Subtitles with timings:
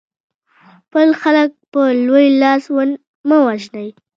[0.65, 2.63] خپل خلک په لوی لاس
[3.27, 3.87] مه وژنئ.